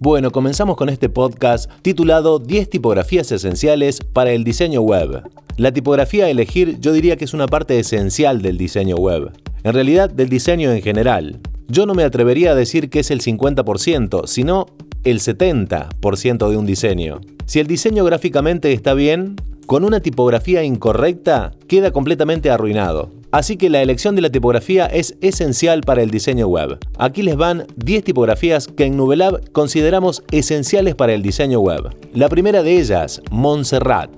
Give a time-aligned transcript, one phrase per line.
[0.00, 5.24] Bueno, comenzamos con este podcast titulado 10 tipografías esenciales para el diseño web.
[5.56, 9.32] La tipografía a elegir yo diría que es una parte esencial del diseño web.
[9.64, 11.40] En realidad del diseño en general.
[11.66, 14.66] Yo no me atrevería a decir que es el 50%, sino
[15.02, 17.20] el 70% de un diseño.
[17.46, 19.34] Si el diseño gráficamente está bien,
[19.66, 23.17] con una tipografía incorrecta queda completamente arruinado.
[23.30, 26.78] Así que la elección de la tipografía es esencial para el diseño web.
[26.98, 31.94] Aquí les van 10 tipografías que en Nubelab consideramos esenciales para el diseño web.
[32.14, 34.10] La primera de ellas, Montserrat.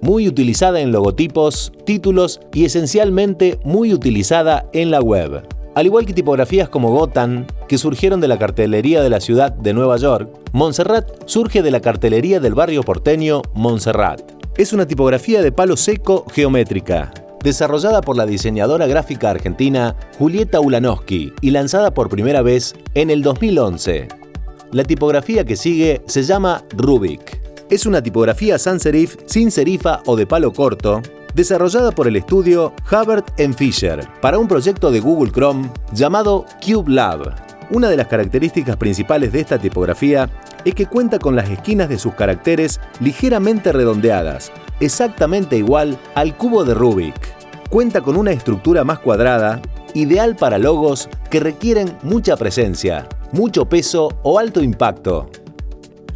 [0.00, 5.46] Muy utilizada en logotipos, títulos y esencialmente muy utilizada en la web.
[5.76, 9.72] Al igual que tipografías como Gotham, que surgieron de la cartelería de la ciudad de
[9.72, 14.20] Nueva York, Montserrat surge de la cartelería del barrio porteño Montserrat.
[14.56, 21.32] Es una tipografía de palo seco geométrica, desarrollada por la diseñadora gráfica argentina Julieta Ulanowski
[21.40, 24.08] y lanzada por primera vez en el 2011.
[24.72, 27.40] La tipografía que sigue se llama Rubik.
[27.70, 31.02] Es una tipografía sans serif, sin serifa o de palo corto,
[31.34, 33.24] desarrollada por el estudio Hubbard
[33.56, 37.34] Fisher para un proyecto de Google Chrome llamado Cube Lab.
[37.70, 40.28] Una de las características principales de esta tipografía
[40.64, 46.64] es que cuenta con las esquinas de sus caracteres ligeramente redondeadas, exactamente igual al cubo
[46.64, 47.14] de Rubik.
[47.70, 49.60] Cuenta con una estructura más cuadrada,
[49.94, 55.30] ideal para logos que requieren mucha presencia, mucho peso o alto impacto.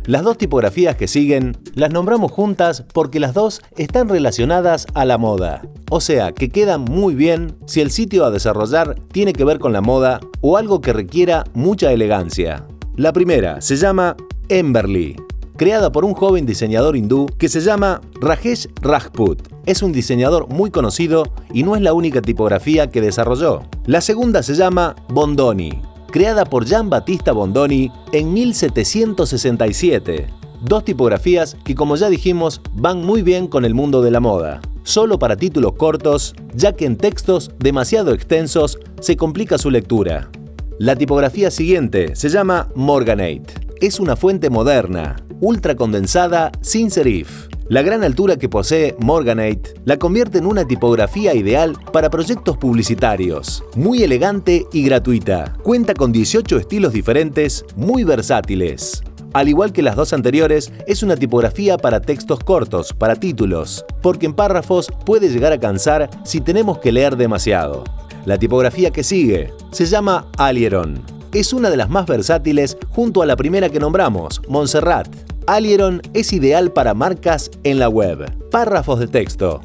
[0.07, 5.17] Las dos tipografías que siguen las nombramos juntas porque las dos están relacionadas a la
[5.17, 5.63] moda.
[5.91, 9.73] O sea, que quedan muy bien si el sitio a desarrollar tiene que ver con
[9.73, 12.67] la moda o algo que requiera mucha elegancia.
[12.97, 14.17] La primera se llama
[14.49, 15.17] Emberly,
[15.57, 19.49] creada por un joven diseñador hindú que se llama Rajesh Rajput.
[19.67, 23.63] Es un diseñador muy conocido y no es la única tipografía que desarrolló.
[23.87, 25.81] La segunda se llama Bondoni,
[26.11, 30.27] creada por Jean Battista Bondoni en 1767.
[30.63, 34.61] Dos tipografías que como ya dijimos van muy bien con el mundo de la moda.
[34.85, 40.31] Solo para títulos cortos, ya que en textos demasiado extensos se complica su lectura.
[40.79, 43.55] La tipografía siguiente se llama Morganate.
[43.81, 47.49] Es una fuente moderna, ultra condensada, sin serif.
[47.69, 53.65] La gran altura que posee Morganate la convierte en una tipografía ideal para proyectos publicitarios,
[53.75, 55.55] muy elegante y gratuita.
[55.63, 59.03] Cuenta con 18 estilos diferentes, muy versátiles.
[59.33, 64.27] Al igual que las dos anteriores, es una tipografía para textos cortos, para títulos, porque
[64.27, 67.85] en párrafos puede llegar a cansar si tenemos que leer demasiado.
[68.27, 71.03] La tipografía que sigue se llama Alieron.
[71.33, 75.32] Es una de las más versátiles junto a la primera que nombramos, Montserrat.
[75.47, 78.31] Alieron es ideal para marcas en la web.
[78.51, 79.61] Párrafos de texto.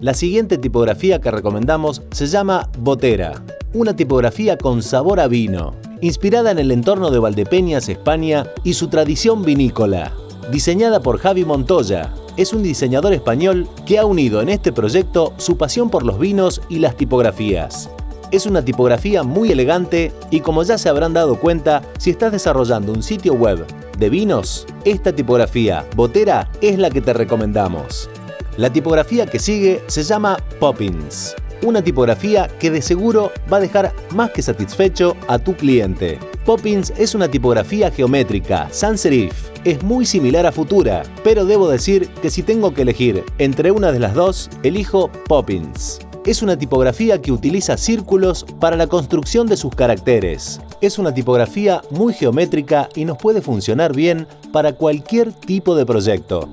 [0.00, 6.50] La siguiente tipografía que recomendamos se llama Botera, una tipografía con sabor a vino, inspirada
[6.50, 10.12] en el entorno de Valdepeñas, España y su tradición vinícola.
[10.50, 15.56] Diseñada por Javi Montoya, es un diseñador español que ha unido en este proyecto su
[15.56, 17.88] pasión por los vinos y las tipografías.
[18.30, 22.92] Es una tipografía muy elegante y como ya se habrán dado cuenta, si estás desarrollando
[22.92, 23.66] un sitio web
[23.98, 28.08] de vinos, esta tipografía botera es la que te recomendamos.
[28.56, 33.92] La tipografía que sigue se llama Poppins, una tipografía que de seguro va a dejar
[34.14, 36.20] más que satisfecho a tu cliente.
[36.46, 39.50] Poppins es una tipografía geométrica, sans serif.
[39.64, 43.90] Es muy similar a Futura, pero debo decir que si tengo que elegir entre una
[43.90, 49.56] de las dos, elijo Poppins es una tipografía que utiliza círculos para la construcción de
[49.56, 50.60] sus caracteres.
[50.80, 56.48] Es una tipografía muy geométrica y nos puede funcionar bien para cualquier tipo de proyecto.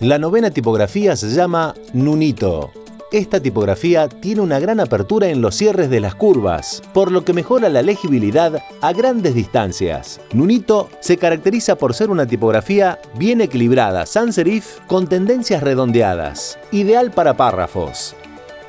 [0.00, 2.70] La novena tipografía se llama Nunito.
[3.10, 7.32] Esta tipografía tiene una gran apertura en los cierres de las curvas, por lo que
[7.32, 10.20] mejora la legibilidad a grandes distancias.
[10.34, 17.10] Nunito se caracteriza por ser una tipografía bien equilibrada, sans serif, con tendencias redondeadas, ideal
[17.10, 18.14] para párrafos.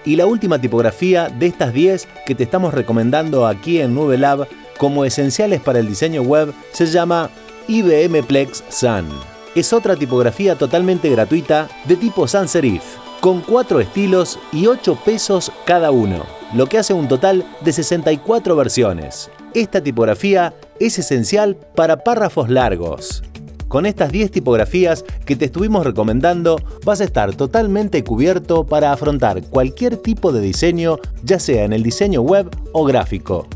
[0.06, 4.48] Y la última tipografía de estas 10 que te estamos recomendando aquí en Nube Lab
[4.78, 7.30] como esenciales para el diseño web se llama
[7.68, 9.08] IBM Plex Sun.
[9.56, 12.82] Es otra tipografía totalmente gratuita de tipo sans serif,
[13.20, 18.56] con 4 estilos y 8 pesos cada uno, lo que hace un total de 64
[18.56, 19.30] versiones.
[19.54, 23.24] Esta tipografía es esencial para párrafos largos,
[23.70, 29.44] con estas 10 tipografías que te estuvimos recomendando, vas a estar totalmente cubierto para afrontar
[29.44, 33.48] cualquier tipo de diseño, ya sea en el diseño web o gráfico.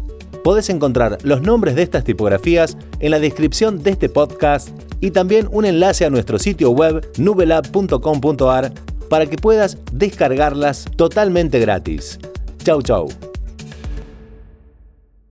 [0.43, 4.69] Podés encontrar los nombres de estas tipografías en la descripción de este podcast
[4.99, 8.73] y también un enlace a nuestro sitio web nubelab.com.ar
[9.09, 12.19] para que puedas descargarlas totalmente gratis.
[12.63, 13.32] Chau chau.